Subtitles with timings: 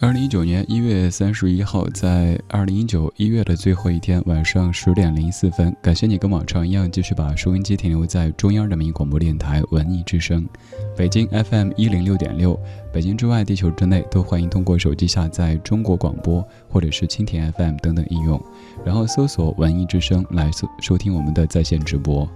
[0.00, 10.48] 二零一九年一月三十一号，在二零一九一月的最后一天晚上十点零四分，感谢你跟往常一样继续把收音机停留在中央人民广播电台文艺之声，
[10.96, 12.56] 北京 FM 一零六点六，
[12.92, 18.40] 北京之外、地球之内都欢迎通过手机下载中国广播或者是蜻蜓 FM 等等应用，
[18.84, 22.30] 然后搜索文艺之声来收收听我们的在线直播。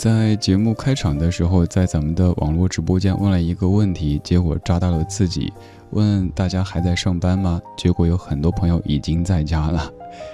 [0.00, 5.52] 在节目开场的时候，在咱们的网络直播间问了一个问题，结果扎到了自己。
[5.90, 7.60] 问大家还在上班吗？
[7.76, 9.92] 结果有很多朋友已经在家了。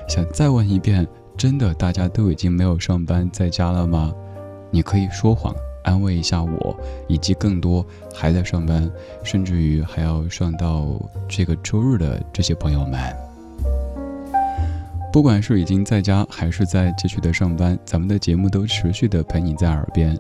[0.08, 1.04] 想再问一遍，
[1.36, 4.14] 真的大家都已经没有上班在家了吗？
[4.70, 5.52] 你可以说谎，
[5.82, 8.88] 安慰一下我，以及更多还在上班，
[9.24, 10.86] 甚至于还要上到
[11.26, 13.25] 这个周日的这些朋友们。
[15.16, 20.14] 不管是已经在家，还是在继续的上班，咱们的节目都持续的陪你在耳边。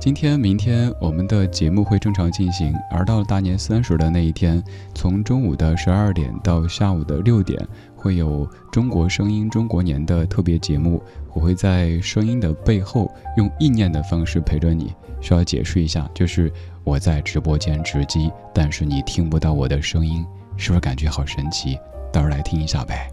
[0.00, 7.60] 今天、明天我们的节目会正常进行，而到了大年三十的那一天，从中午的十二点到下午的六点，
[7.94, 11.02] 会有《中国声音中国年》的特别节目。
[11.34, 14.94] 我会在声音的背后用意念的方式陪着你。
[15.20, 16.50] 需要解释一下，就是
[16.84, 20.24] 我在直播间直击，但是你听不到我的声音，
[20.56, 21.76] 是不是感觉好神奇？
[22.10, 23.10] 到时候来听一下呗。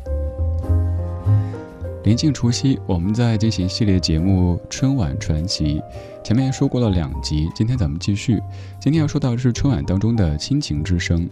[2.03, 5.80] 临近除夕，我们在进行系列节目《春晚传奇》，
[6.23, 8.39] 前面说过了两集，今天咱们继续。
[8.80, 11.30] 今天要说到的是春晚当中的亲情之声。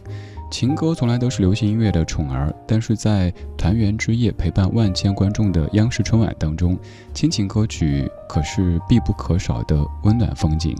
[0.51, 6.77] 情歌从来都是流行音乐的宠儿，但是在团圆之夜陪伴万千观众的央视春晚当中，
[7.13, 10.75] 亲情歌曲可是必不可少的温暖风景。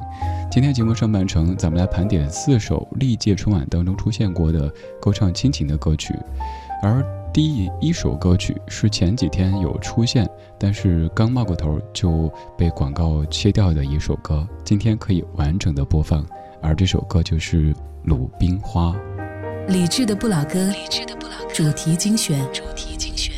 [0.52, 6.14] 今天节目上半程，咱们来盘点四首历届春晚当中出现过的歌唱亲情的歌曲，
[6.84, 7.17] 而。
[7.38, 16.26] 第一首歌曲是前几天有出现，但是刚冒过头就被广告切掉的一首歌，今天可以完整的播放，
[16.64, 17.72] 而这首歌就是
[18.06, 18.96] 《鲁冰花》。
[19.68, 20.74] 理智的不老歌，
[21.54, 23.37] 主题精选主题精选。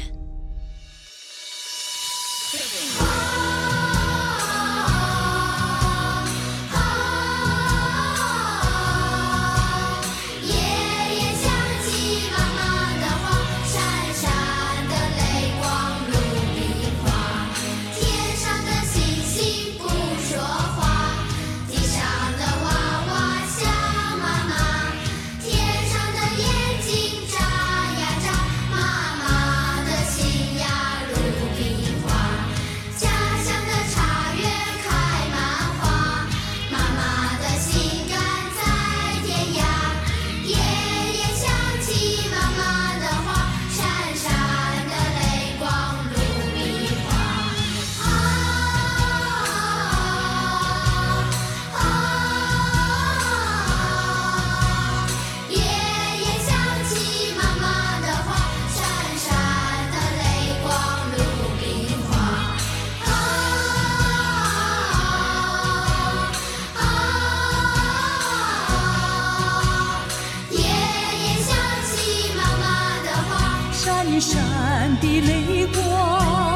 [73.89, 76.48] 闪闪的泪光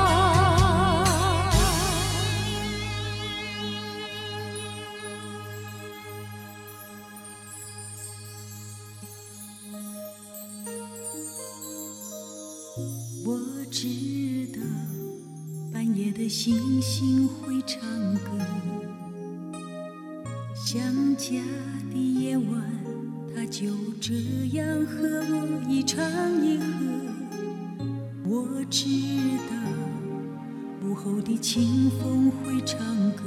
[31.44, 32.80] 清风会唱
[33.12, 33.24] 歌，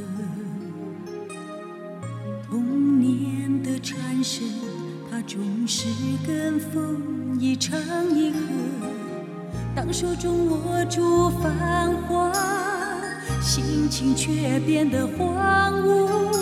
[2.49, 4.49] 童年的蝉声，
[5.11, 5.39] 它总
[5.69, 5.87] 是
[6.27, 7.79] 跟风一唱
[8.17, 8.39] 一和。
[9.75, 12.33] 当手中握住繁华，
[13.43, 16.33] 心情却变得荒芜，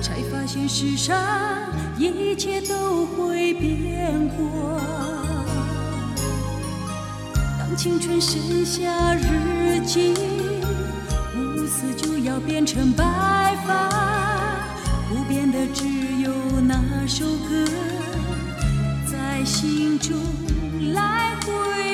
[0.00, 1.14] 才发现世上
[1.98, 4.80] 一切都会变过。
[7.58, 10.14] 当青春剩下日记。
[12.76, 13.88] 成白发，
[15.08, 15.88] 不变的只
[16.20, 16.30] 有
[16.60, 17.64] 那首歌，
[19.10, 20.14] 在心中
[20.92, 21.85] 来回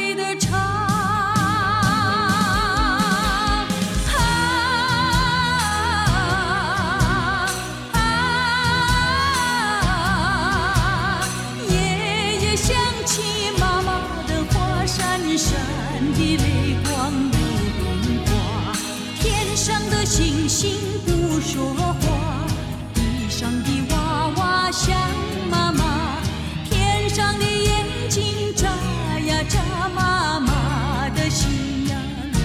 [28.12, 29.58] 心扎呀扎
[29.94, 31.96] 妈妈的心呀
[32.34, 32.38] 鲁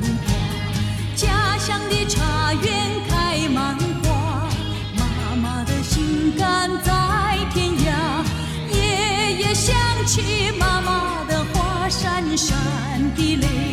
[0.00, 0.32] 冰花
[1.14, 2.64] 家乡的茶园
[3.10, 4.48] 开满花
[4.96, 8.24] 妈妈的心肝在天涯
[8.74, 9.76] 夜夜想
[10.06, 12.56] 起妈妈的话闪闪
[13.14, 13.71] 的泪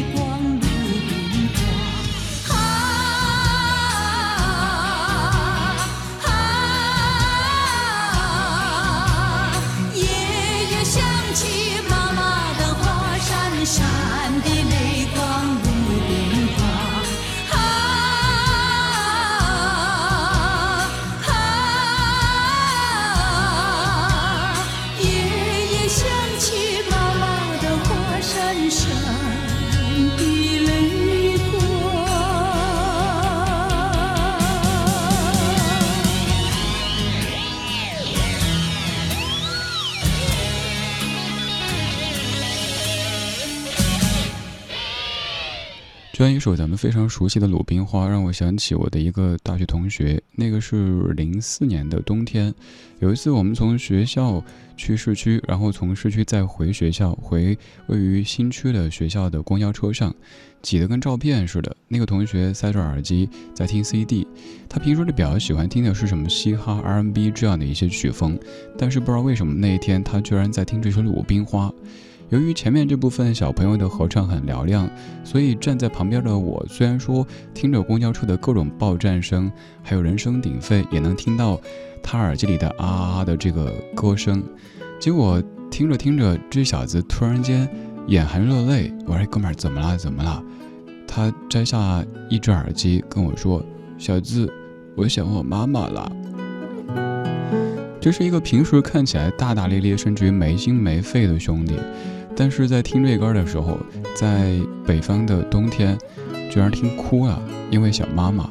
[46.20, 50.22] 这样一首咱们非常熟悉的《鲁冰花》，让我想起我的一个大学同学。
[50.36, 52.54] 那个是零四年的冬天，
[53.00, 54.44] 有一次我们从学校
[54.76, 57.58] 去市区，然后从市区再回学校，回
[57.88, 60.14] 位于新区的学校的公交车上，
[60.62, 61.74] 挤得跟照片似的。
[61.88, 64.28] 那个同学塞着耳机在听 CD，
[64.68, 68.38] 他平时比较喜欢听的是什么嘻哈、R&B 这样的一些曲风，
[68.78, 71.70] 但是不知道为什么那一天他居然在听这首《鲁冰花》。
[72.30, 74.88] 由于前面这部分小朋友的合唱很嘹亮，
[75.24, 81.60] 所以站在旁边的我，虽然说听着公交车的各种报站声，还有人声鼎沸，也能听到
[82.04, 84.44] 他耳机里的啊啊啊的这个歌声。
[85.00, 85.42] 结果
[85.72, 87.68] 听着听着，这小子突然间
[88.06, 88.94] 眼含热泪。
[89.08, 89.98] 我说：“哥们儿，怎么了？
[89.98, 90.44] 怎么了？”
[91.08, 93.64] 他摘下一只耳机跟我说
[93.98, 94.48] ：“小子，
[94.96, 96.12] 我想我妈妈了。”
[98.00, 101.76] 这是一个平时看起来大大咧咧，甚至于没心没肺的兄弟。
[102.36, 103.78] 但是在听这歌的时候，
[104.16, 105.98] 在北方的冬天，
[106.50, 108.50] 居然听哭了，因为想妈妈。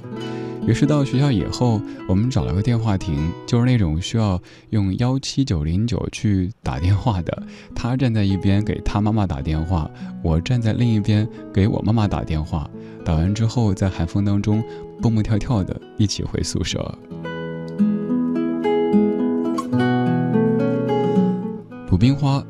[0.66, 4.38] 于是到学校以后，我们找了个电话亭，就是那种需要
[4.68, 7.42] 用幺七九零九去打电话的。
[7.74, 9.90] 他站在一边给他妈妈打电话，
[10.22, 12.68] 我站在另一边给我妈妈打电话。
[13.02, 14.62] 打完之后，在寒风当中
[15.00, 16.98] 蹦蹦跳跳的一起回宿舍。
[21.90, 22.44] 鲁冰花。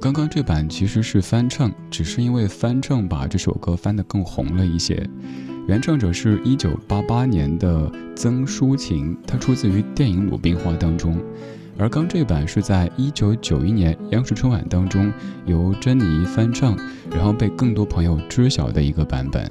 [0.00, 5.04] 刚刚这版其实是翻唱，只是因为翻唱把这首歌翻得更红了一些。
[5.66, 11.20] 原唱者是一九八八年的曾淑琴，它出自于电影《鲁冰花》当中。
[11.76, 15.12] 而刚这版是在一九九一年央视春晚当中
[15.46, 16.78] 由珍妮翻唱，
[17.10, 19.50] 然后被更多朋友知晓的一个版本。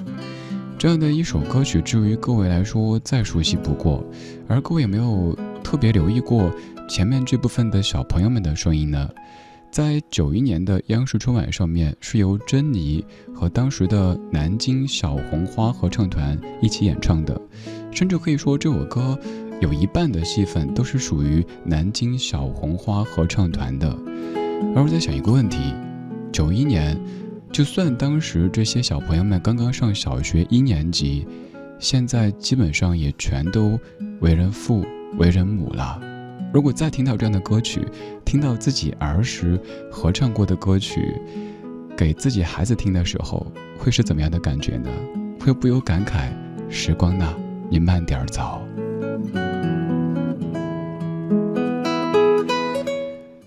[0.77, 4.01] 这样的一首歌曲，至于各位来说再熟悉不过。
[4.47, 6.49] 而各位有没有特别留意过
[6.87, 9.09] 前面这部分的小朋友们的声音呢？
[9.69, 13.05] 在九一年的央视春晚上面，是由珍妮
[13.35, 17.39] 和当时的南京小红花合唱团一起演唱的，
[17.91, 19.17] 甚至可以说这首歌
[19.61, 23.87] 有一半的戏份都是属于南京小红花合唱团的。
[24.75, 25.73] 而我在想一个问题：
[26.31, 26.99] 九一年，
[27.51, 31.27] 就算当时这些小朋友们刚刚上小学一年级，
[31.77, 33.79] 现在基本上也全都
[34.21, 34.83] 为人父、
[35.19, 36.01] 为人母了。
[36.53, 37.85] 如果再听到这样的歌曲，
[38.25, 39.59] 听到自己儿时
[39.91, 41.13] 合唱过的歌曲，
[41.95, 43.45] 给自己孩子听的时候，
[43.77, 44.89] 会是怎么样的感觉呢？
[45.39, 46.29] 会不由感慨：
[46.69, 47.33] 时光呐，
[47.69, 48.61] 你慢点走。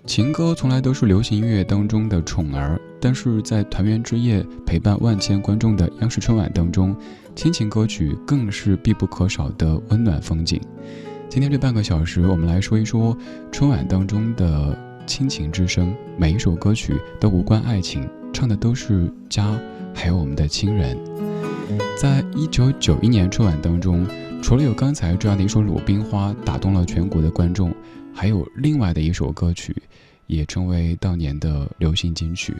[0.06, 6.96] 情歌从来都是流行音乐当中的宠儿，但是在团圆之夜陪伴万千观众的央视春晚当中，
[7.36, 10.60] 亲情歌曲更是必不可少的温暖风景。
[11.30, 13.16] 今天这半个小时，我们来说一说
[13.52, 15.94] 春晚当中的亲情之声。
[16.18, 19.56] 每一首歌曲都无关爱情，唱的都是家，
[19.94, 20.98] 还有我们的亲人。
[21.96, 24.04] 在一九九一年春晚当中，
[24.42, 27.72] 除了有刚才这样的一首《鲁冰花》打动了全国的观众，
[28.12, 29.72] 还有另外的一首歌曲，
[30.26, 32.56] 也成为当年的流行金曲。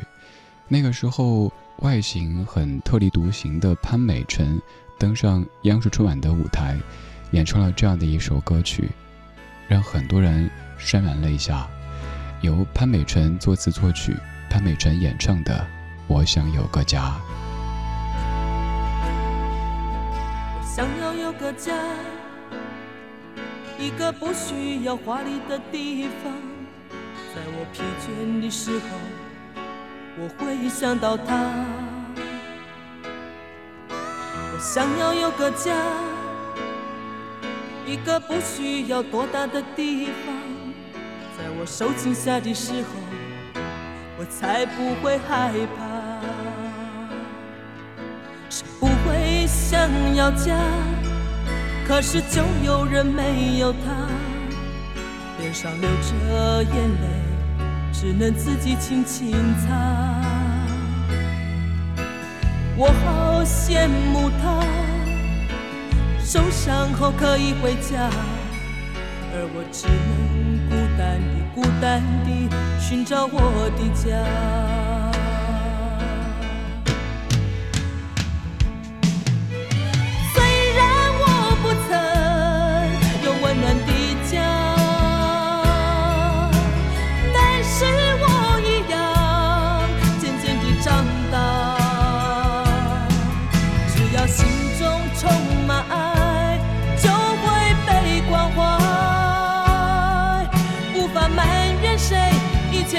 [0.69, 4.63] 那个时候，外形很特立独行的潘美辰
[4.97, 6.79] 登上央视春晚的舞台。
[7.33, 8.91] 演唱了这样的一首歌曲，
[9.69, 11.67] 让很多人潸然泪下。
[12.41, 14.17] 由潘美辰作词作曲，
[14.49, 15.55] 潘美辰演唱的
[16.09, 17.03] 《我想有个家》。
[20.59, 21.73] 我想要有个家，
[23.79, 26.33] 一个不需要华丽的地方。
[27.33, 28.87] 在我疲倦的时候，
[30.19, 31.37] 我会想到他。
[33.07, 35.73] 我想要有个家。
[37.91, 40.33] 一个不需要多大的地方，
[41.37, 43.63] 在我受惊吓的时候，
[44.17, 46.21] 我才不会害怕。
[48.49, 50.57] 谁不会想要家？
[51.85, 54.07] 可是就有人没有他，
[55.41, 57.09] 脸上流着眼泪，
[57.93, 59.33] 只能自己轻轻
[59.67, 59.69] 擦。
[62.77, 64.65] 我好羡慕他，
[66.33, 68.09] 受伤后可以回家，
[69.35, 74.90] 而我只能孤单地、孤单地寻找我的家。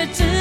[0.07, 0.40] 只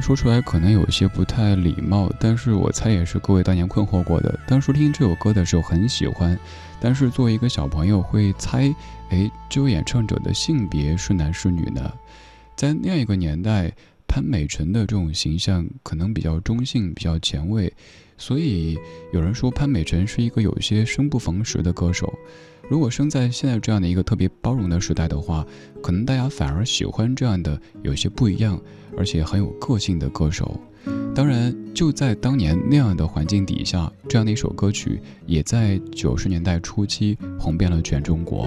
[0.00, 4.38] 说出来可能有些不太礼貌，但是我猜也是各位当年困惑过的。
[4.46, 6.38] 当初听这首歌的时候很喜欢，
[6.80, 8.74] 但是作为一个小朋友会猜，
[9.10, 11.92] 哎，这位演唱者的性别是男是女呢？
[12.56, 13.72] 在那样一个年代，
[14.06, 17.72] 潘美辰的这种形象可能比较中性、比较前卫，
[18.18, 18.78] 所以
[19.12, 22.12] 有人说潘美辰是一个有些生不逢时的歌手。
[22.70, 25.44] 如果生在现在这样的一个特别包容的时代的话，
[25.82, 28.62] 可能大家反而喜欢这样的有些不一样，
[28.96, 30.56] 而且很有个性的歌手。
[31.12, 38.46] 当然，就在当年那样的环境底下，这样的一首歌曲也在九十年代初期红遍了全中国。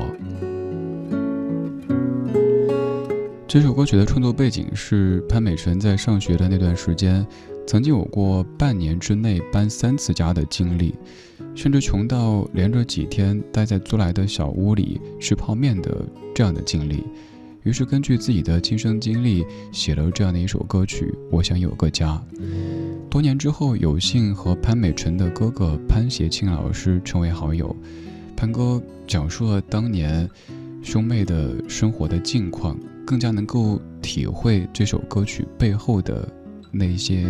[3.45, 7.27] 这首歌曲的创作背景是潘美辰在上学的那段时间，
[7.65, 10.95] 曾经有过半年之内搬三次家的经历。
[11.55, 16.03] 甚至穷到连着几天待在租来的小屋里吃泡面的
[16.33, 17.03] 这样的经历，
[17.61, 21.13] 于是根据自己的亲身经历写了这样的一首歌曲。
[21.29, 22.19] 我想有个家。
[23.07, 27.75] 多年之后，有幸和潘美辰的哥哥潘协庆老师成为好友。
[28.35, 30.27] 潘哥讲述了当年
[30.81, 36.27] 兄妹的生活的境况，更加能够体会这首歌曲背后的
[36.75, 37.23] 那些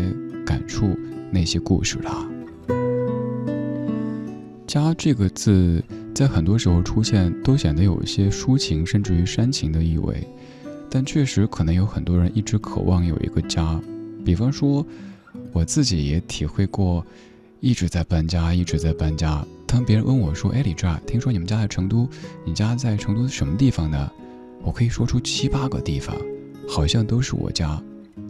[0.46, 0.98] 感触、
[1.30, 2.28] 那些故事啦。
[4.66, 5.84] 家这个字，
[6.16, 10.26] 在很多时候出现，都显得有一些抒情，甚至于煽情的意味。
[10.90, 13.80] 但确实，可能有很多人一直渴望有一个家。
[14.24, 14.86] 比方说，
[15.52, 17.06] 我自己也体会过，
[17.60, 19.46] 一直在搬家，一直在搬家。
[19.68, 22.08] 当别人问我说：“哎，李志，听说你们家在成都，
[22.46, 24.10] 你家在成都什么地方呢？”
[24.64, 26.16] 我可以说出七八个地方，
[26.70, 27.84] 好像都是我家，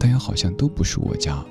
[0.04, 1.42] 但又好像都不是我家。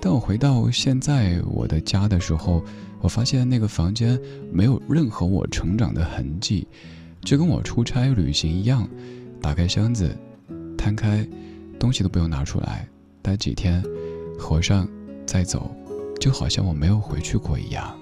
[0.00, 2.60] 当我回到现在我的家的时候，
[3.00, 4.20] 我发现那个房间
[4.50, 6.66] 没有任何我成长的痕迹，
[7.20, 8.88] 就跟我出差旅行一样。
[9.40, 10.10] 打开箱子，
[10.76, 11.24] 摊开，
[11.78, 12.88] 东西都不用拿出来，
[13.22, 13.80] 待几天，
[14.36, 14.88] 合上，
[15.24, 15.70] 再走，
[16.18, 17.96] 就好像我没有回去过一样。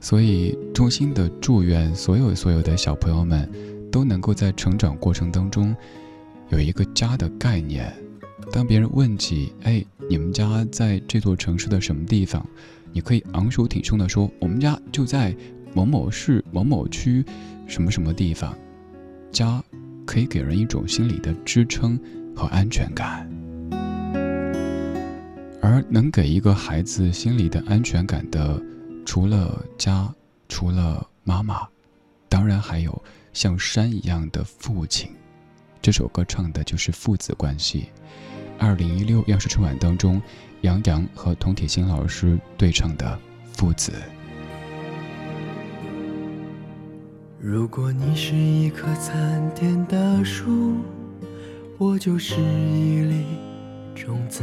[0.00, 3.48] 所以，衷心的祝愿所有所有的小朋友们。
[3.92, 5.74] 都能够在成长过程当中
[6.50, 7.92] 有一个家的概念。
[8.52, 12.44] 当别人问起，哎，你们家在这座城市的什么地方？
[12.92, 15.34] 你可以昂首挺胸地说，我们家就在
[15.72, 17.24] 某某市某某区
[17.66, 18.56] 什么什么地方。
[19.30, 19.62] 家
[20.04, 21.98] 可以给人一种心理的支撑
[22.34, 23.30] 和安全感，
[25.62, 28.60] 而能给一个孩子心理的安全感的，
[29.06, 30.12] 除了家，
[30.48, 31.68] 除了妈妈，
[32.28, 33.02] 当然还有。
[33.32, 35.08] 像山一样的父亲，
[35.82, 37.88] 这首歌唱的就是父子关系。
[38.58, 40.20] 二零一六央视春晚当中，
[40.60, 43.18] 杨洋和童铁心老师对唱的
[43.54, 43.92] 父子。
[47.38, 50.76] 如果你是一棵参天大树，
[51.78, 53.24] 我就是一粒
[53.94, 54.42] 种子，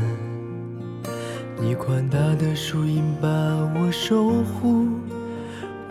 [1.62, 4.88] 你宽大的树荫把我守护，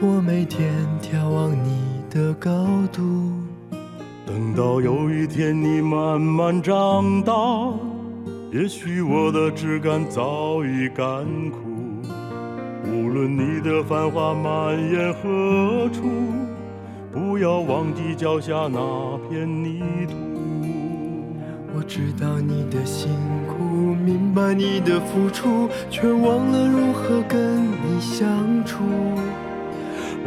[0.01, 1.97] 我每天眺望你。
[2.09, 3.33] 的高度，
[4.27, 7.33] 等到有一天你慢慢长大，
[8.53, 11.61] 也许我的枝干早已干枯。
[12.91, 16.03] 无论你的繁华蔓延何处，
[17.13, 20.17] 不要忘记脚下那片泥土。
[21.73, 23.09] 我知道你的辛
[23.47, 28.27] 苦，明白你的付出，却忘了如何跟你相
[28.65, 28.83] 处。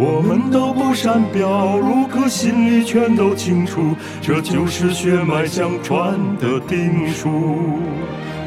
[0.02, 7.30] 我们都不善表露，可心里全都清楚，这就是血脉相传的定数。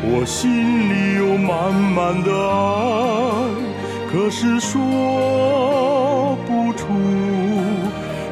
[0.02, 0.50] 我心
[0.88, 2.64] 里有满满的爱，
[4.10, 6.86] 可是说不出，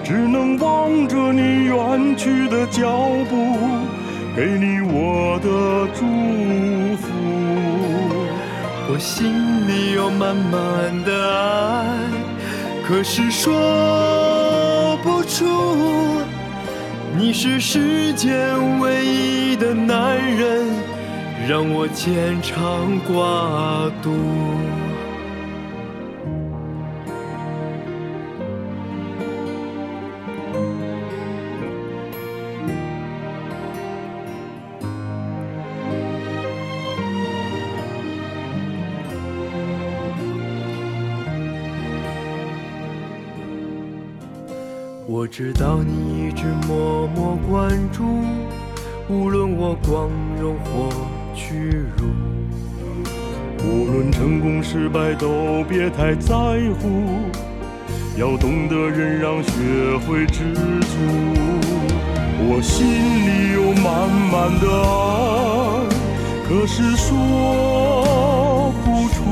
[0.02, 2.90] 只能望着你远去的脚
[3.28, 3.54] 步，
[4.34, 6.06] 给你我的祝
[6.96, 7.06] 福。
[8.88, 9.28] 我心
[9.68, 12.19] 里有满满的爱。
[12.90, 15.46] 可是说不出，
[17.16, 20.66] 你是世间唯一的男人，
[21.48, 24.10] 让我牵肠挂肚。
[45.42, 48.04] 知道你一直默默关注，
[49.08, 50.90] 无论我光荣或
[51.34, 52.04] 屈辱，
[53.64, 56.34] 无论成功失败都别太在
[56.78, 57.30] 乎，
[58.18, 59.50] 要懂得忍让，学
[60.06, 60.98] 会知足。
[62.42, 62.86] 我心
[63.24, 65.88] 里有满满的爱，
[66.46, 69.24] 可是说不出，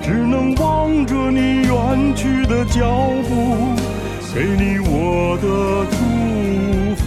[0.00, 3.74] 只能望着你远去的脚步。
[4.32, 5.48] 给你我的
[5.90, 5.96] 祝
[6.94, 7.02] 福，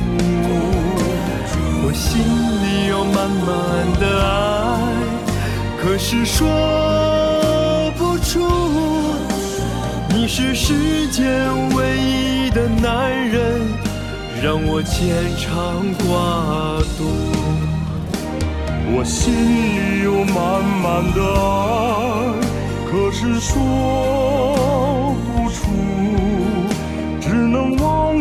[1.85, 3.47] 我心里有满满
[3.97, 4.29] 的爱，
[5.81, 6.45] 可是说
[7.97, 8.45] 不出。
[10.09, 13.61] 你是世间唯一的男人，
[14.43, 17.05] 让我牵肠挂肚。
[18.95, 22.35] 我心里有满满的爱，
[22.91, 23.53] 可是说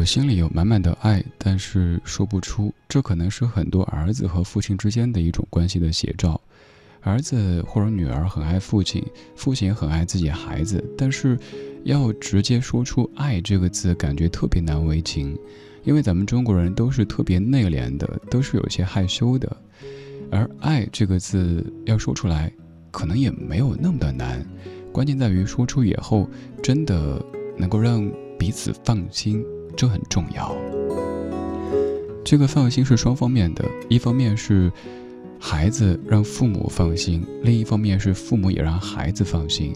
[0.00, 2.72] 我心里有满满的爱，但是说不出。
[2.88, 6.40] 这可能是很多儿子和父亲之间的一种关系的写照。
[7.02, 9.04] 儿子或者女儿很爱父亲，
[9.36, 11.38] 父亲也很爱自己孩子，但是
[11.84, 15.36] 要直接说出“爱”这个字，感觉特别难为情。
[15.84, 19.54] 因为咱们中国人都是特别内敛的，都是有些害羞的。
[20.30, 22.50] 而“爱”这个字要说出来，
[22.90, 24.42] 可能也没有那么的难，
[24.92, 26.26] 关键在于说出以后，
[26.62, 27.22] 真的
[27.54, 29.44] 能够让彼此放心。
[29.76, 30.54] 这很重要。
[32.24, 34.70] 这个放心是双方面的，一方面是
[35.38, 39.74] 孩子让父母放心，另一方面是父母也让孩子放心。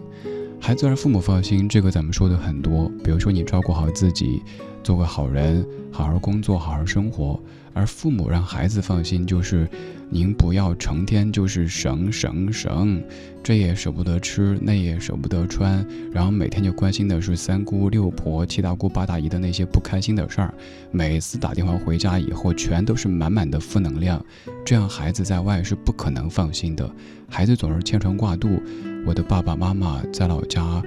[0.60, 4.42] 孩子让父母放心，这个咱们说的很多，比如说你照顾好自己，
[4.82, 7.38] 做个好人，好好工作，好好生活。
[7.74, 9.68] 而父母让孩子放心，就是。
[10.10, 13.02] 您不要成天就是省省省，
[13.42, 20.54] 这也舍不得吃，那也舍不得穿，然后每天就关心的是三姑六婆、七大姑八大姨的那些不开心的事儿。
[20.92, 24.24] 每次打电话回家以后，全都是满满的负能量，
[24.64, 26.88] 这样孩子在外是不可能放心的。
[27.28, 28.62] 孩子总是牵肠挂肚，
[29.04, 30.80] 我的爸爸妈妈在老家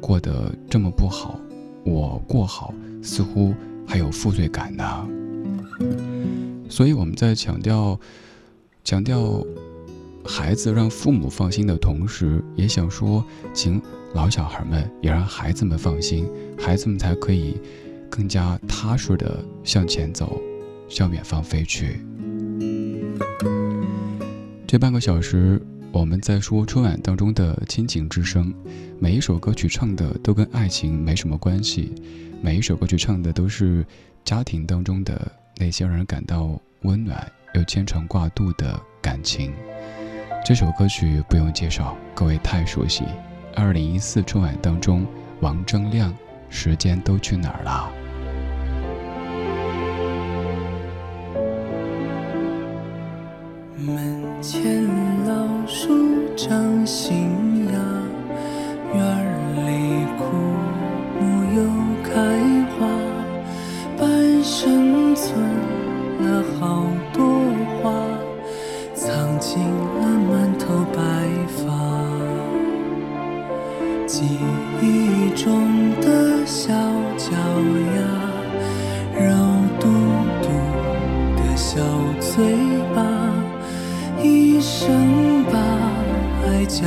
[0.00, 1.38] 过得这么不好，
[1.84, 3.54] 我过好似乎
[3.86, 5.08] 还有负罪感呢。
[6.72, 8.00] 所以我们在强调。
[8.84, 9.40] 强调
[10.24, 13.80] 孩子让父母放心的同时，也想说，请
[14.12, 17.60] 老小孩们也让孩子们放心，孩子们才可以
[18.10, 20.36] 更加踏实的向前走，
[20.88, 22.00] 向远方飞去。
[24.66, 28.52] 这半个小时，我们在说春晚当中的亲情之声，
[28.98, 31.92] 每一首歌曲唱的都跟爱情没什么关系，
[32.42, 33.86] 每一首歌曲唱的都是
[34.24, 37.30] 家庭当中的那些让人感到温暖。
[37.54, 39.52] 又牵肠挂肚的感情，
[40.42, 43.04] 这首歌曲不用介绍，各位太熟悉。
[43.54, 45.06] 二零一四春晚当中，
[45.40, 46.10] 王铮亮，
[46.48, 47.92] 《时间都去哪儿了》。
[53.82, 54.82] 门前
[55.26, 57.51] 老树长新
[65.22, 65.38] 存
[66.20, 66.82] 了好
[67.12, 67.22] 多
[67.80, 67.90] 话，
[68.94, 69.06] 藏。
[69.42, 71.02] 进了满头白
[71.48, 71.64] 发，
[74.06, 74.38] 记
[74.80, 76.72] 忆中的小
[77.18, 77.32] 脚
[77.96, 78.00] 丫，
[79.20, 79.34] 肉
[79.80, 79.88] 嘟
[80.42, 80.48] 嘟
[81.36, 81.82] 的小
[82.20, 82.56] 嘴
[82.94, 83.02] 巴，
[84.22, 85.58] 一生把
[86.46, 86.86] 爱交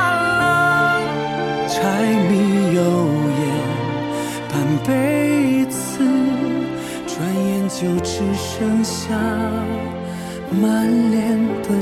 [1.81, 1.87] 柴
[2.29, 2.79] 米油
[3.41, 3.41] 盐
[4.51, 4.53] 半
[4.85, 5.97] 辈子，
[7.07, 7.17] 转
[7.47, 9.17] 眼就只剩下
[10.51, 11.80] 满脸的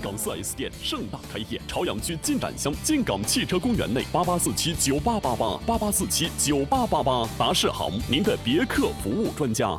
[0.00, 9.78] 港四 S 店盛大开业，朝阳区金展乡进港汽车公园内八八四七九八八八八八四七九八八八达世行，您的别克服务专家。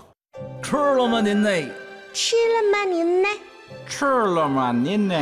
[0.62, 1.50] 吃了吗您呢？
[2.14, 3.28] 吃了吗您呢？
[3.88, 5.16] 吃了吗您呢？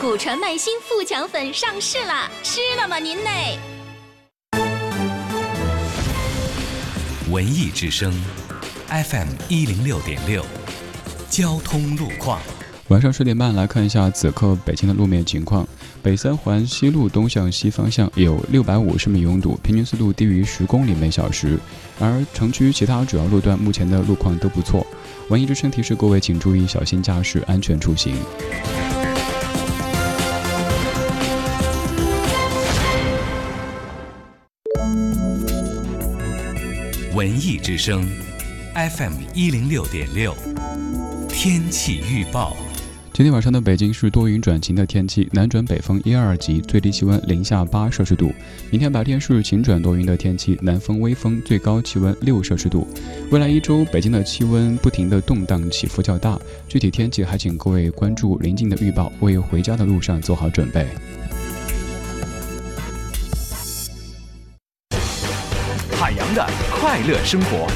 [0.00, 3.30] 古传麦新富强粉上市了，吃了吗您呢？
[7.30, 8.12] 文艺之声
[8.88, 10.44] ，FM 一零六点六，
[11.28, 12.40] 交通路况。
[12.88, 15.66] 晚上十点半来看一下此刻北京的路面情况。
[16.02, 21.58] 北三环西路东向西方向有六百五十米拥堵，平均速度低于十公里每小时。
[21.98, 24.86] 而城区其他主要路段目前的路况都不错。
[25.30, 28.14] 文艺之声提示各位，请注意小心驾驶，安全出行。
[37.14, 38.06] 文艺之声
[38.74, 40.36] ，FM 一零六点六，
[41.30, 42.54] 天气预报。
[43.14, 48.34] 今天晚上的北京是多云转晴的天气，南转北风一二级，最低气温零下八摄氏度。
[48.72, 52.88] 明天白天是晴转多云的天气，南风微风，最高气温六摄氏度。
[53.30, 56.36] 未来一周，北京的气温不停的动荡，起伏较大。
[56.66, 60.84] 具体天气还请各位关注临近的预报，为回家的路上做好准备。
[65.92, 67.68] 海洋的快乐生活，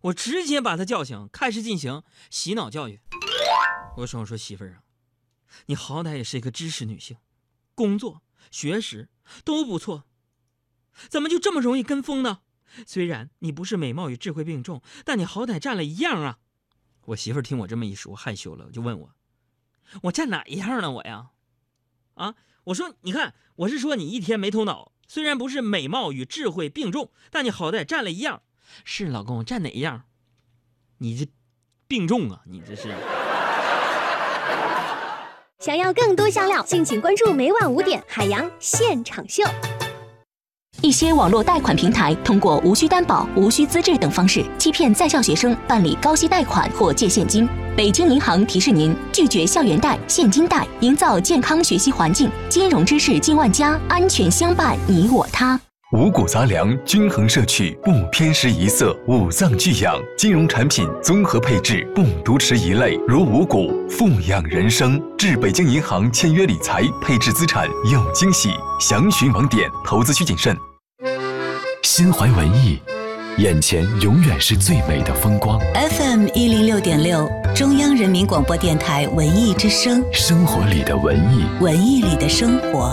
[0.00, 2.98] 我直接把他叫醒，开始进行洗脑教育。
[3.96, 4.82] 我说：“我说媳妇儿啊，
[5.66, 7.16] 你好歹也是一个知识女性，
[7.74, 9.08] 工作、学识
[9.44, 10.04] 都不错，
[11.08, 12.40] 怎么就这么容易跟风呢？
[12.86, 16.38] 虽然你不是美貌与智慧并重，但你好歹占了一样啊！”
[17.06, 19.14] 我媳妇儿听我这么一说，害羞了，就问我
[20.04, 20.90] ：“我占哪一样了？
[20.90, 21.30] 我呀？
[22.14, 22.34] 啊？
[22.64, 28.42] 我说你看，我是说你一天没头脑。”虽然不是美貌与智慧并重，但你好歹占了一样。
[28.84, 30.02] 是老公，占哪一样？
[30.98, 31.30] 你这
[31.86, 32.42] 并重啊！
[32.46, 32.92] 你这是。
[35.58, 39.42] 想要更多香料，敬请关注每晚五点海洋现场秀。
[40.82, 47.48] 一些网络贷款平台通过无需担保、无需资质等方式，欺骗在校学生办理高息贷款或借现金。
[47.74, 52.30] 北京银行提示您：拒绝校园贷、现金贷，营造健康学习环境。
[52.50, 55.58] 金融知识进万家，安全相伴你我他。
[55.92, 59.96] 五谷杂粮，均衡摄取，不偏食一色，五脏俱养。
[60.18, 62.98] 金融产品综合配置，不独持一类。
[63.06, 65.00] 如五谷，富养人生。
[65.16, 68.50] 至北京银行签约理财，配置资产有惊喜。
[68.80, 70.56] 详询网点，投资需谨慎。
[71.84, 72.80] 心怀文艺，
[73.38, 75.56] 眼前永远是最美的风光。
[75.72, 80.02] FM 一零六点六，中央人民广播电台文艺之声。
[80.12, 82.92] 生活里的文艺，文艺里的生活。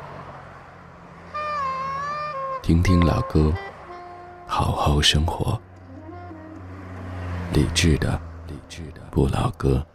[2.71, 3.53] 听听老歌，
[4.47, 5.59] 好好生活。
[7.51, 9.85] 理智的，理智的不老歌，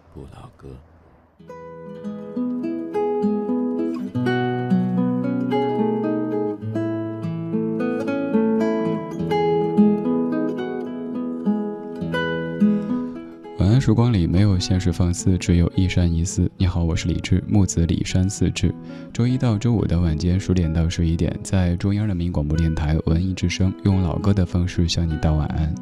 [13.87, 16.51] 时光里没有现实放肆，只有一山一寺。
[16.57, 18.75] 你好，我是李志，木子李山寺志。
[19.13, 25.73] 周一到周五的晚间十点到十一点，在中央人民广播电台文艺之声，用老歌的方式向你道晚安。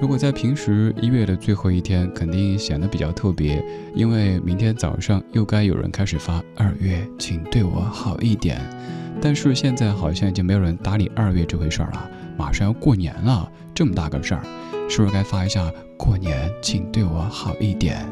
[0.00, 3.62] 如果在平时一月的最后一天，肯定显得比较特别，
[3.94, 8.58] 因为明天早上又该有人开始发二月，请对我好一点。
[9.20, 14.42] 但是现在好像已经没有人搭理二月这回事儿了，马上要过年了，这么大个事儿，
[14.88, 15.70] 是不是该发一下？
[15.96, 18.06] 过年，请对我好一点。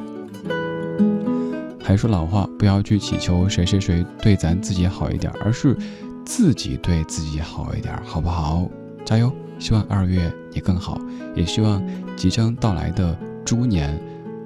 [1.82, 5.76] 还说老话，不要去祈求谁谁谁对咱自己好一点，而是
[6.24, 8.68] 自己对自己好一点，好不好？
[9.04, 9.30] 加油！
[9.58, 10.98] 希望二月你更好，
[11.37, 11.82] 也希望
[12.16, 13.96] 即将到来的猪年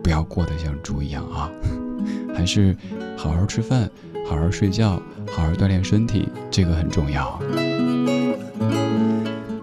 [0.03, 1.51] 不要过得像猪一样啊！
[2.37, 2.77] 还是
[3.17, 3.89] 好好吃饭，
[4.29, 7.41] 好好睡觉，好好锻炼身体，这个很重要。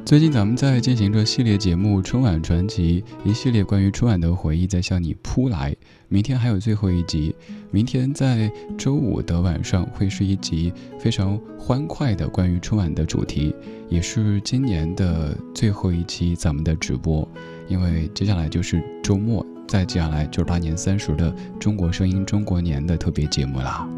[0.05, 5.75] 最近咱们在进行着系列节目《春晚传奇》，一系列关于春晚的回忆在向你扑来。
[6.09, 7.35] 明天还有最后一集，
[7.71, 13.51] 明天在周五的晚上会是一集非常欢快的关于春晚的主题，
[13.89, 17.27] 也是今年的最后一期咱们的直播。
[17.67, 23.89] 因为接下来就是周末，再接下来就是大年三十的《中国声音中国年》的特别节目啦。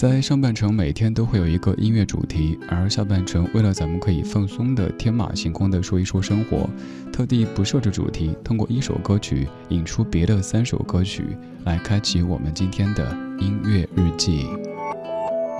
[0.00, 6.66] 在上半程每天都会有一个音乐主题，而下半程为了咱们可以放松的天马行空的说一说生活，
[7.12, 11.36] 特地不设置主题，通过一首歌曲引出别的三首歌曲，
[11.66, 14.46] 来开启我们今天的音乐日记。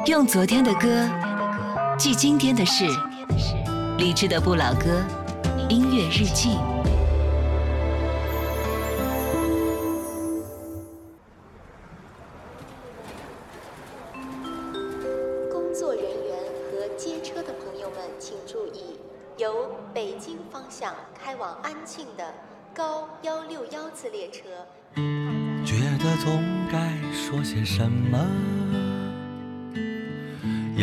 [0.06, 1.06] 用昨天的歌
[1.98, 2.86] 记今天的事，
[3.98, 5.04] 理智的不老歌，
[5.68, 6.56] 音乐日记。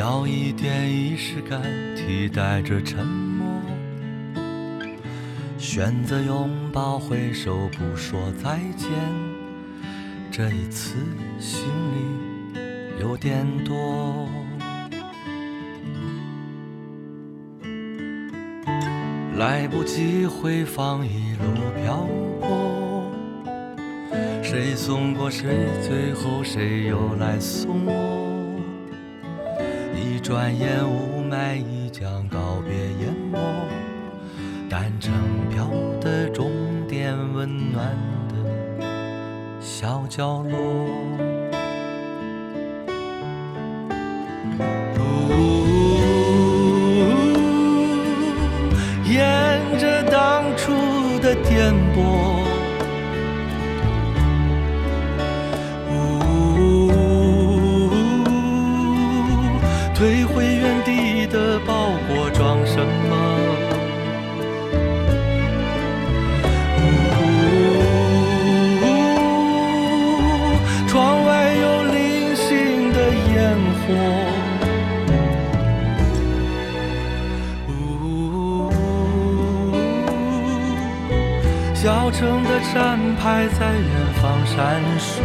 [0.08, 1.62] 要一点仪式感
[1.94, 3.62] 替代着沉默，
[5.58, 8.90] 选择拥抱挥手不说再见，
[10.32, 10.96] 这一次
[11.42, 14.30] 心里有点多，
[19.36, 22.08] 来不及回放一路漂
[22.40, 23.12] 泊。
[24.42, 28.17] 谁送过谁，最后谁又来送我？
[30.28, 33.40] 转眼，雾霾已将告别淹没，
[34.70, 35.14] 单程
[35.50, 35.70] 票
[36.02, 36.52] 的终
[36.86, 37.96] 点，温暖
[38.28, 38.36] 的
[39.62, 40.90] 小角落。
[49.06, 50.74] 沿着当初
[51.20, 52.37] 的颠簸。
[82.18, 85.22] 城的站牌在远方闪烁，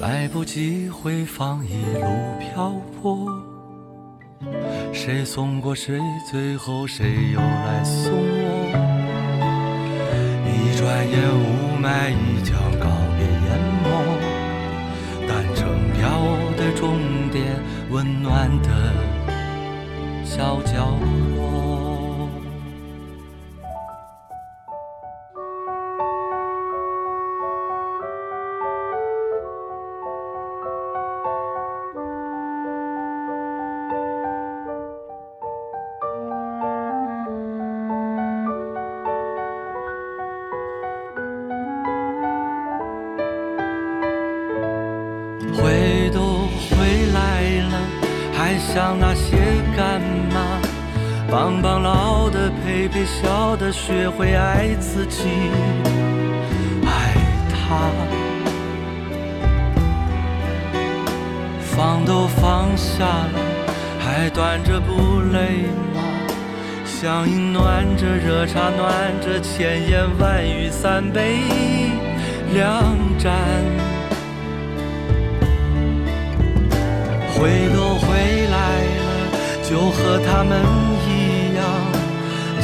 [0.00, 2.04] 来不及回放一路
[2.38, 3.26] 漂泊。
[4.92, 5.98] 谁送过谁，
[6.30, 8.70] 最后谁又来送我？
[10.46, 12.86] 一转眼，雾霾已将告
[13.18, 13.84] 别淹没，
[15.26, 16.22] 单程票
[16.56, 17.00] 的终
[17.32, 17.42] 点，
[17.90, 18.70] 温暖的。
[20.24, 21.23] 小角落
[51.34, 55.24] 棒棒老的陪陪笑的学会爱自己，
[56.86, 57.12] 爱
[57.50, 57.90] 他。
[61.60, 63.32] 放都放下了，
[63.98, 66.02] 还端着不累吗？
[66.84, 71.40] 香饮暖着，热茶暖着，千言万语三杯
[72.52, 73.32] 两盏。
[77.34, 80.93] 回都回来了，就和他们。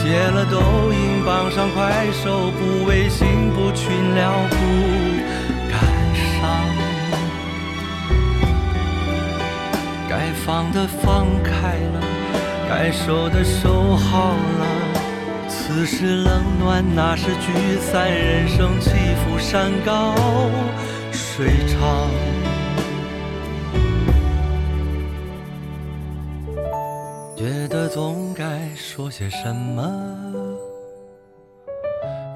[0.03, 4.57] 戒了抖音，绑上快手，不微信，不群聊，不
[5.71, 5.79] 感
[6.17, 6.41] 伤。
[10.09, 12.01] 该放的放开了，
[12.67, 14.67] 该收的收好了。
[15.49, 18.91] 此时冷暖，那时聚散，人生起
[19.23, 20.15] 伏，山高
[21.13, 22.40] 水长。
[27.93, 29.83] 总该说些什么，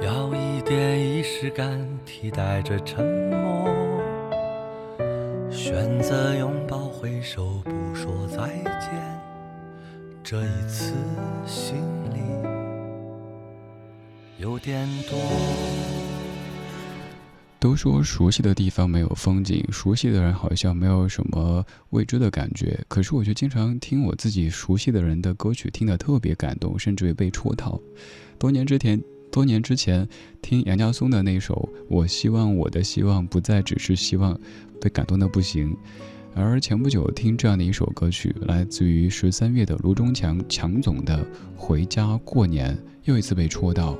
[0.00, 3.68] 要一点仪式感替代着沉默，
[5.52, 8.48] 选择拥抱挥手不说再
[8.80, 8.90] 见，
[10.24, 10.92] 这一次
[11.46, 11.76] 心
[12.12, 12.18] 里
[14.38, 15.16] 有点多。
[17.64, 22.78] 都说熟悉的地方没有风景，熟悉的人好像没有什么未知的感觉。
[22.88, 27.80] 可是我却经常听我自己熟悉的人的歌曲，听得特别感动，甚至于被戳到。
[28.38, 29.02] 多年之前，
[29.32, 30.06] 多年之前
[30.42, 31.54] 听杨家松的那首
[31.88, 34.34] 《我希望我的希望不再只是希望》，
[34.78, 35.74] 被感动的不行。
[36.34, 41.24] 而前不久听这样的一首歌曲，来自于十三月的卢中强强总的
[41.56, 43.96] 《回家过年》，又一次被戳到。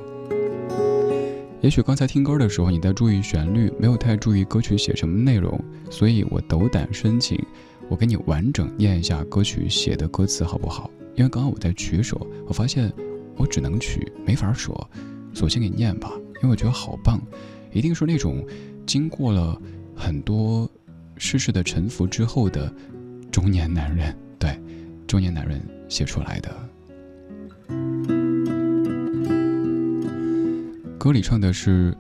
[1.65, 5.59] 也许刚才听歌的时候你在注意旋律，没有太注意歌曲写什么内容，
[5.91, 7.43] 所以我斗胆申请，
[7.89, 10.91] 我给你完整念一下歌曲写的歌词好不好？
[11.15, 12.93] 因为刚刚我在取首，我发现
[13.35, 14.91] 我只能取，没法说，
[15.33, 17.19] 索性给你念吧，因为我觉得好棒，
[17.73, 18.47] 一定是那种
[18.85, 19.59] 经过了
[19.97, 20.71] 很多。
[21.17, 22.71] 世事的沉浮之后的
[23.31, 24.61] 中年男人，对，
[25.07, 26.55] 中年男人写出来的。
[31.05, 31.95] 歌里唱的是，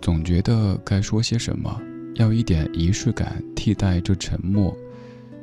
[0.00, 1.76] 总觉得该说些什么，
[2.14, 4.72] 要一点仪式感替代这沉默，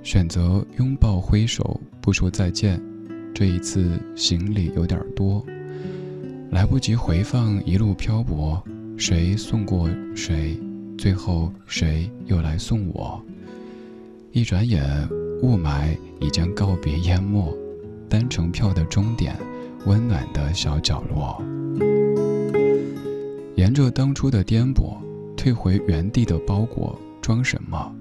[0.02, 2.82] 选择拥抱挥手不说再见。
[3.34, 5.46] 这一次行李有点多，
[6.52, 8.64] 来不及回放一路漂泊，
[8.96, 10.58] 谁送过谁？
[10.98, 13.22] 最后，谁又来送我？
[14.32, 14.82] 一转眼，
[15.42, 17.54] 雾霾已将告别淹没，
[18.08, 19.36] 单程票的终点，
[19.86, 21.44] 温暖的小角落。
[23.56, 24.98] 沿着当初的颠簸，
[25.38, 27.96] 退回原地的包裹，装什么？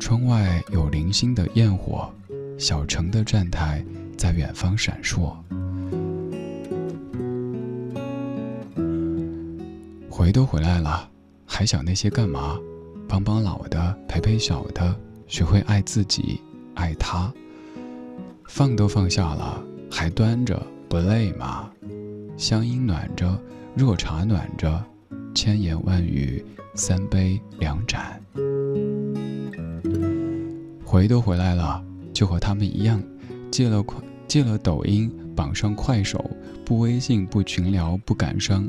[0.00, 2.08] 窗外有零星的焰火，
[2.56, 3.84] 小城的站台
[4.16, 5.34] 在远方闪烁。
[10.08, 11.10] 回都回来了。
[11.48, 12.58] 还想那些干嘛？
[13.08, 14.94] 帮帮老的，陪陪小的，
[15.26, 16.40] 学会爱自己，
[16.74, 17.32] 爱他。
[18.44, 21.70] 放都放下了，还端着不累吗？
[22.36, 23.40] 乡音暖着，
[23.76, 24.82] 热茶暖着，
[25.34, 26.42] 千言万语，
[26.74, 28.18] 三杯两盏。
[30.82, 33.02] 回都回来了，就和他们一样，
[33.50, 36.24] 戒了快，戒了抖音，绑上快手，
[36.64, 38.66] 不微信，不群聊，不感伤。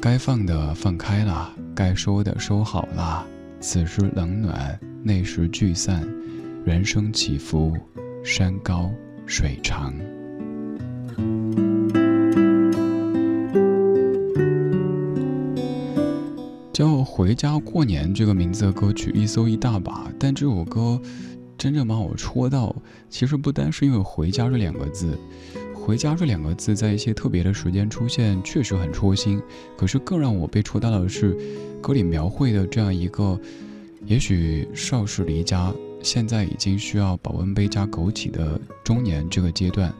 [0.00, 1.52] 该放的放开了。
[1.74, 3.26] 该收的收好了，
[3.58, 6.08] 此时冷暖，那时聚散，
[6.64, 7.76] 人生起伏，
[8.22, 8.88] 山高
[9.26, 9.92] 水长。
[16.76, 21.00] 叫《回家过年》这个名字的歌曲一搜一大把，但这首歌
[21.56, 22.76] 真正把我戳到，
[23.08, 25.18] 其实不单是因为“回家”这两个字。
[25.74, 29.40] 回家这两个字在一些特别的时间出现，确实很戳心。
[29.74, 31.34] 可是更让我被戳到的是，
[31.80, 33.40] 歌里描绘的这样一个，
[34.04, 35.72] 也许少时离家，
[36.02, 39.90] 现在已经需要保温杯加枸杞的中年这个阶段，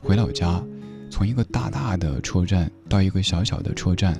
[0.00, 0.64] 回老家，
[1.10, 4.18] 从一个大大的车站到一个小小的车站，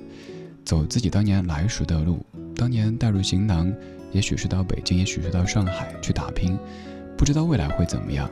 [0.65, 2.25] 走自己当年来时的路。
[2.55, 3.73] 当年带入行囊，
[4.13, 6.59] 也许是到北京，也许是到上海去打拼，
[7.17, 8.31] 不知道未来会怎么样。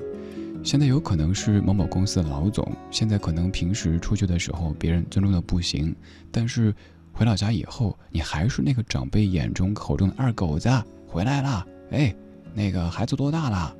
[0.62, 5.94] 现在有可能是某某公司的老总，现在可能平时出去的时候别人尊重的不行，
[6.30, 6.74] 但是
[7.12, 10.70] 回老家以后，你还是那个长辈眼中口中的二狗子
[11.06, 11.66] 回来了。
[11.90, 12.14] 哎，
[12.54, 13.74] 那个孩子多大了？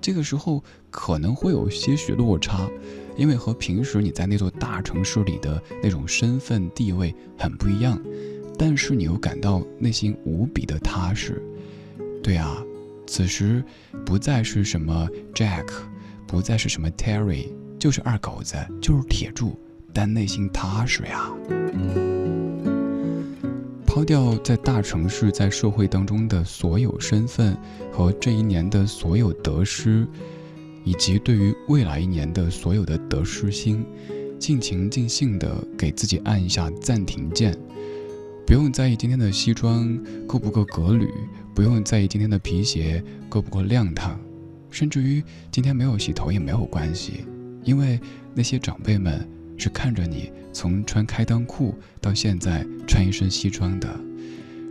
[0.00, 2.66] 这个时候可能会有些许落差，
[3.20, 8.00] 因为和平时你在那座大城市里的那种身份地位很不一样，
[8.58, 11.40] 但是你又感到内心无比的踏实。
[12.22, 12.56] 对啊，
[13.06, 13.62] 此时
[14.06, 15.66] 不再是什么 Jack。
[16.26, 19.58] 不再是什么 Terry，就是二狗子，就是铁柱，
[19.92, 21.28] 但内心踏实呀。
[23.84, 27.54] 抛掉在大城市、在社会当中的所有身份
[27.92, 30.06] 和这一年的所有得失，
[30.84, 33.84] 以及对于未来一年的所有的得失心，
[34.38, 37.56] 尽情尽兴的给自己按一下暂停键。
[38.46, 41.08] 不用在意今天的西装够不够格履，
[41.54, 44.18] 不用在意今天的皮鞋够不够亮堂。
[44.70, 47.24] 甚至于今天没有洗头也没有关系，
[47.64, 48.00] 因为
[48.34, 53.88] 那些长辈们是看着你从穿开裆裤到现在穿一身西装的，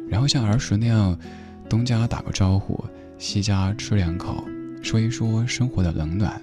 [0.10, 1.18] 然后像儿时那样，
[1.70, 2.84] 东家打个招呼，
[3.18, 4.44] 西家吃两口，
[4.82, 6.42] 说一说生活的冷暖。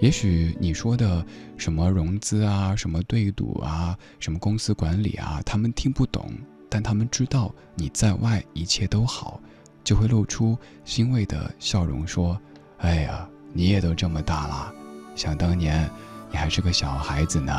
[0.00, 1.24] 也许你说的
[1.56, 6.32] 什么融资啊，什么对赌啊，什么公司管理啊，他们听不懂，
[6.68, 9.40] 但他们知道你在外一切都好，
[9.82, 12.38] 就会露出欣慰的笑容说。
[12.78, 14.74] 哎呀，你也都这么大了，
[15.14, 15.88] 想当年
[16.30, 17.52] 你还是个小孩子呢。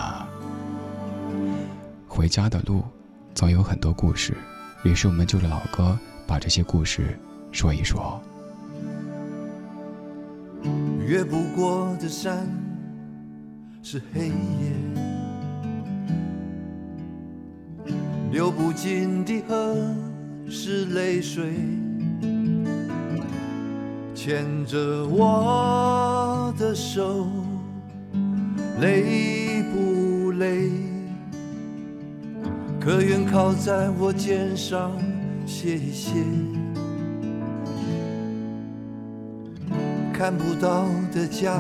[2.07, 2.84] 回家的路
[3.34, 4.38] 总有很多故事，
[4.84, 5.97] 于是我们就着老歌，
[6.28, 7.18] 把这些故事
[7.51, 8.22] 说一说。
[11.05, 12.47] 越不过的山
[13.82, 14.72] 是黑夜，
[18.32, 19.76] 流不尽的河
[20.49, 21.53] 是泪水。
[24.13, 27.28] 牵着我的手，
[28.82, 30.72] 累不累？
[32.80, 34.91] 可愿靠在我肩上
[35.45, 36.13] 歇一歇？
[40.18, 41.59] 看不到的家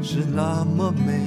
[0.00, 1.20] 是那么美，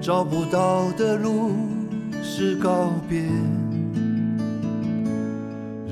[0.00, 1.56] 找不到的路
[2.22, 3.24] 是告别。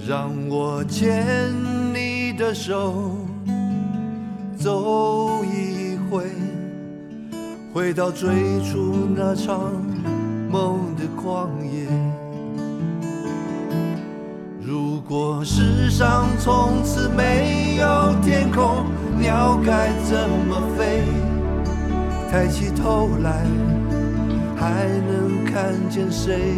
[0.07, 1.53] 让我牵
[1.93, 3.17] 你的手，
[4.57, 6.31] 走一回，
[7.75, 8.29] 回到最
[8.63, 9.73] 初那场
[10.49, 12.06] 梦的旷野。
[15.09, 18.87] 如果世上从此没有天空，
[19.21, 21.05] 鸟该怎么飞？
[22.29, 23.47] 抬起头来，
[24.57, 26.57] 还能看见谁？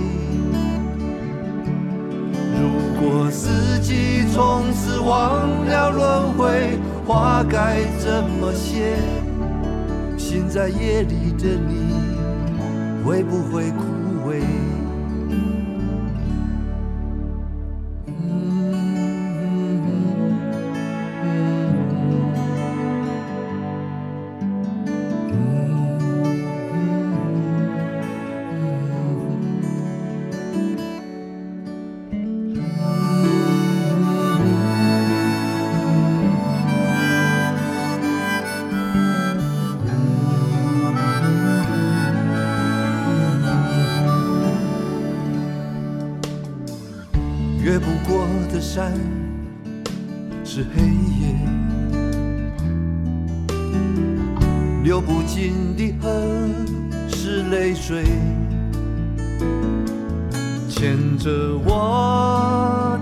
[2.58, 8.96] 如果四季从此忘了轮回，花该怎么谢？
[10.16, 11.92] 心在夜里的你，
[13.04, 14.40] 会不会枯萎？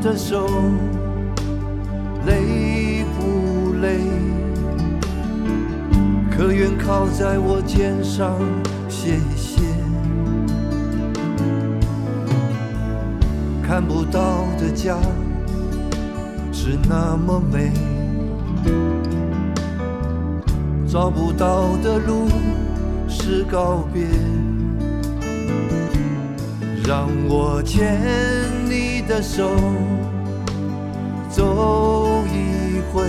[0.07, 0.47] 的手，
[2.27, 3.99] 累不累？
[6.31, 8.39] 可愿靠在我肩上
[8.89, 9.61] 歇一歇？
[13.67, 14.97] 看不到的家
[16.53, 17.73] 是那么美，
[20.87, 22.29] 找不到的路
[23.09, 24.05] 是告别。
[26.87, 28.01] 让我牵
[29.07, 29.51] 的手，
[31.31, 33.05] 走一回，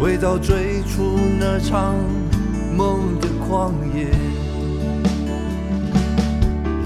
[0.00, 1.94] 回到最初那场
[2.76, 4.06] 梦的旷野。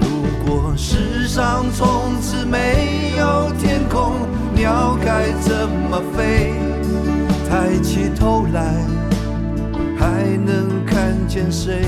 [0.01, 0.07] 如
[0.45, 4.13] 果世上从此没有天空，
[4.55, 6.53] 鸟该怎么飞？
[7.47, 8.73] 抬起头来，
[9.97, 11.83] 还能看见谁？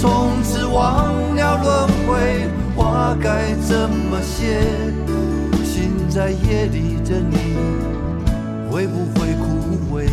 [0.00, 4.60] 从此忘了轮回，花该怎么谢？
[5.64, 7.56] 心在夜里的你，
[8.70, 10.06] 会不会枯萎？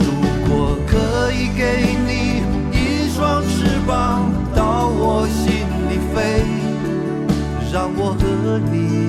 [0.00, 0.06] 如
[0.48, 2.42] 果可以给你
[2.72, 6.44] 一双翅膀，到我心里飞，
[7.70, 9.08] 让我和你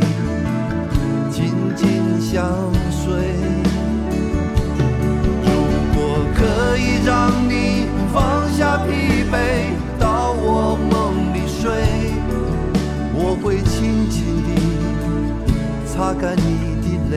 [1.31, 2.43] 紧紧相
[2.91, 3.05] 随。
[5.45, 5.49] 如
[5.95, 5.97] 果
[6.35, 9.35] 可以让你放下疲惫，
[9.97, 11.71] 到我梦里睡，
[13.13, 14.49] 我会轻轻地
[15.87, 17.15] 擦干你的泪。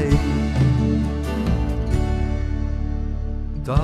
[3.64, 3.74] 到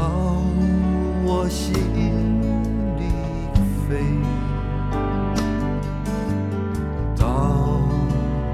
[1.25, 2.13] 我心里
[3.89, 3.91] 飞，
[7.17, 7.27] 到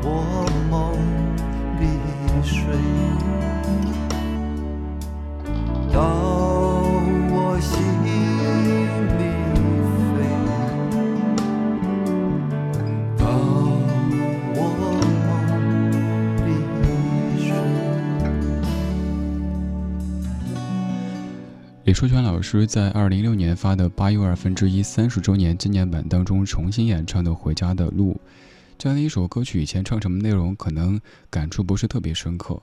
[0.02, 0.74] 我梦
[1.78, 1.82] 里
[2.42, 2.62] 睡，
[21.86, 28.14] 李淑全老师在二零一六年发的八又二分之一三十周年纪念版当中重新演唱的《回家的路》，
[28.76, 32.60] 这样的一首歌曲，以前唱什么内容可能感触不是特别深刻。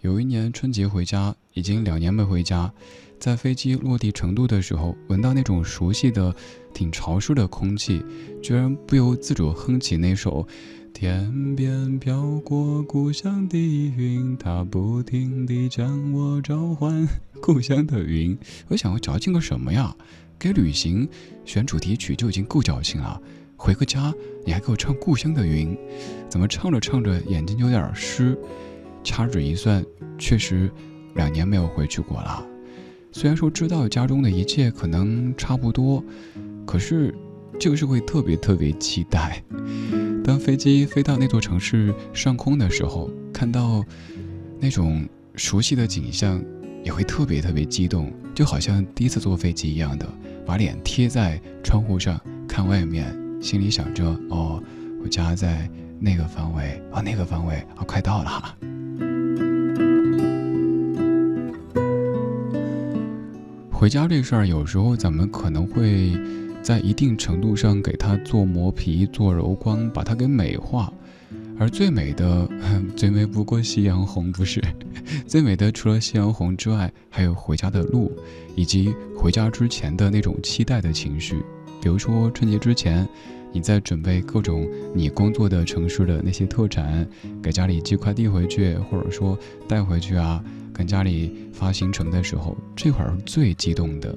[0.00, 2.72] 有一年春节回家，已经两年没回家，
[3.20, 6.34] 在飞机落地成都的时候，闻到那种熟悉的、
[6.72, 8.04] 挺潮湿的空气，
[8.42, 10.48] 居然不由自主哼起那首。
[10.94, 17.04] 天边飘过故乡的云，它不停地将我召唤。
[17.42, 18.38] 故乡的云，
[18.68, 19.92] 我想我矫情个什么呀？
[20.38, 21.06] 给旅行
[21.44, 23.20] 选主题曲就已经够矫情了，
[23.56, 24.14] 回个家
[24.46, 25.76] 你还给我唱故乡的云，
[26.28, 28.38] 怎么唱着唱着眼睛有点湿？
[29.02, 29.84] 掐指一算，
[30.16, 30.70] 确实
[31.16, 32.46] 两年没有回去过了。
[33.10, 36.02] 虽然说知道家中的一切可能差不多，
[36.64, 37.12] 可是
[37.58, 39.42] 就是会特别特别期待。
[40.26, 43.84] 当飞机飞到那座城市上空的时候，看到
[44.58, 46.42] 那种熟悉的景象，
[46.82, 50.08] 也会特别特别激动，就好像第一次坐飞机一样的，
[50.46, 52.18] 把脸贴在窗户上
[52.48, 54.62] 看外面，心里想着：哦，
[55.02, 55.68] 我家在
[56.00, 58.56] 那个方位啊，那个方位啊，快到了。
[63.70, 66.16] 回家这事儿，有时候咱们可能会
[66.64, 70.90] 在一定程度上给它做磨皮、做柔光，把它给美化。
[71.58, 72.48] 而最美的，
[72.96, 74.64] 最美不过夕阳红，不是？
[75.28, 78.10] 最美的除了夕阳红之外，还有回家的路，
[78.56, 81.36] 以及回家之前的那种期待的情绪。
[81.82, 83.06] 比如说春节之前，
[83.52, 87.06] 你在准备各种你工作的城市的那些特产，
[87.42, 89.38] 给家里寄快递回去，或者说
[89.68, 90.42] 带回去啊，
[90.72, 94.16] 跟家里发行程的时候，这会儿最激动的。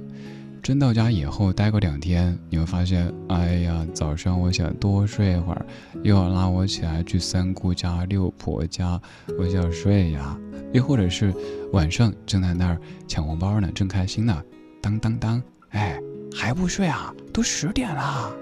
[0.67, 5.65] 真到家以后待个两天，你会发现，哎呀，早上我想多睡会儿，
[6.03, 9.01] 又要拉我起来去三姑家、六婆家，
[9.39, 10.37] 我想睡呀。
[10.73, 11.33] 又或者是
[11.71, 14.43] 晚上正在那儿抢红包呢，正开心呢，
[14.81, 15.97] 当当当，哎，
[16.35, 17.15] 还不睡啊？
[17.31, 18.35] 都十点了。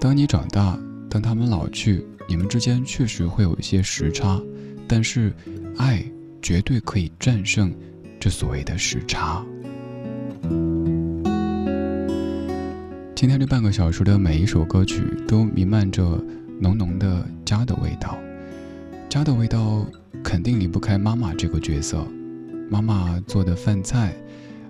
[0.00, 0.78] 当你长大，
[1.10, 4.40] 当他们老去，你们之间确实会有一些时差，
[4.88, 5.30] 但是
[5.76, 6.02] 爱
[6.40, 7.70] 绝对可以战胜。
[8.22, 9.44] 这所谓的时差。
[13.16, 16.24] 今天这半个小时的每一首歌曲都弥漫着
[16.60, 18.16] 浓浓的家的味道，
[19.08, 19.84] 家的味道
[20.22, 22.06] 肯定离不开妈妈这个角色，
[22.70, 24.14] 妈妈做的饭菜，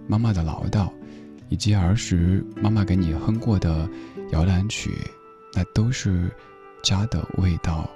[0.06, 0.88] 妈妈的唠叨，
[1.50, 3.86] 以及儿时妈妈给你哼过的
[4.30, 4.96] 摇篮曲，
[5.52, 6.30] 那都是
[6.82, 7.90] 家的味道，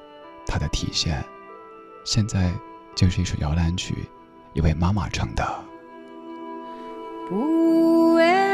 [0.46, 1.24] 它的体现。
[2.04, 2.52] 现在
[2.94, 3.94] 就是一首摇篮曲。
[4.56, 5.44] 一位妈妈唱的。
[7.28, 8.45] 不为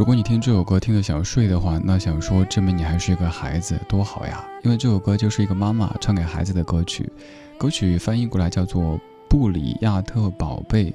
[0.00, 4.42] 如果你听这首歌听得想睡的话，那想说证明你还是一个孩子，多好呀！
[4.64, 7.12] 因为这首歌就是一个妈妈唱给孩子的歌曲，
[7.58, 8.82] 歌曲翻译过来叫做
[9.28, 10.90] 《布里亚特宝贝》，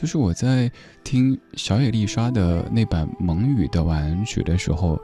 [0.00, 0.70] 就是我在
[1.02, 4.96] 听小野丽莎的那版蒙语的晚安曲的时候，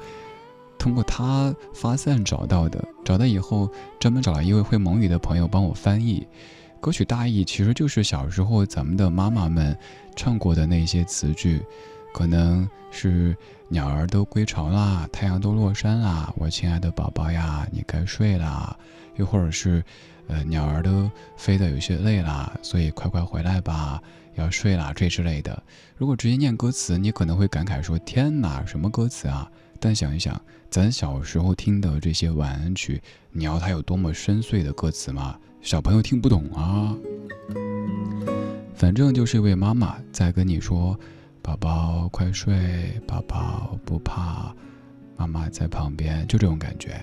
[0.79, 3.69] 通过它发散找到的，找到以后
[3.99, 6.25] 专门找了一位会蒙语的朋友帮我翻译。
[6.81, 9.77] 歌曲大意其实就是小时候咱们的妈妈们
[10.15, 11.61] 唱过的那些词句。
[12.13, 13.37] 可能是
[13.69, 18.77] 鸟儿都归巢啦，太阳都落山啦，我亲爱的宝宝呀，你该睡啦。
[19.17, 19.85] 又或者是，
[20.27, 24.03] 呃，鸟儿都飞得有些累啦，所以快快回来吧，
[24.37, 25.63] 要睡啦，这之类的。
[25.97, 30.41] 如果直接念歌词，你可能会感慨说：“天哪，什么歌词啊？”但想一想，
[30.71, 35.39] 咱小时候听的这些晚安曲，你要它有多么深邃的歌词吗？
[35.61, 36.97] 小朋友听不懂啊。
[38.75, 40.99] 反正就是一位妈妈在跟你说。
[41.43, 42.55] 宝宝快睡，
[43.05, 44.55] 宝宝不怕，
[45.17, 47.03] 妈妈在旁边，就这种感觉。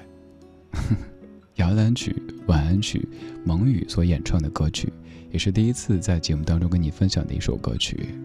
[1.55, 2.15] 摇篮曲、
[2.47, 3.05] 晚安曲，
[3.43, 4.91] 蒙语所演唱的歌曲，
[5.29, 8.15] 也是第一次在节目当中跟你分享的一首歌曲。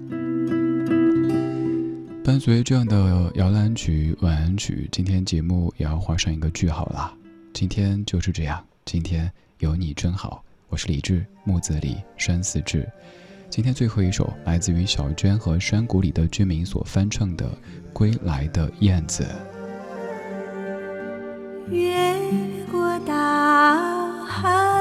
[2.22, 7.12] 伴随这样的摇篮曲、晚安曲，今天节目也要画上一个句号了。
[7.52, 10.44] 今天就是这样，今天有你真好。
[10.68, 12.88] 我是李志，木子李，山寺志。
[13.54, 17.46] 今天最后一首来自于小娟和山谷里的居民所翻唱的
[17.92, 19.24] 《归来的燕子》。
[21.70, 21.86] 越
[22.72, 24.73] 过大海，